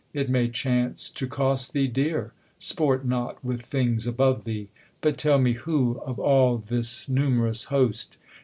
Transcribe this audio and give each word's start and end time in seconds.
it 0.13 0.31
may 0.31 0.47
chance 0.49 1.11
To 1.11 1.27
cost 1.27 1.73
thee 1.73 1.85
dear. 1.87 2.31
Sport 2.57 3.05
not 3.05 3.45
with 3.45 3.61
things 3.61 4.07
above 4.07 4.45
thee: 4.45 4.67
But 4.99 5.15
tell 5.19 5.37
me 5.37 5.53
who, 5.53 5.99
of 5.99 6.17
all 6.17 6.57
this 6.57 7.07
num'rous 7.07 7.65
host. 7.65 8.17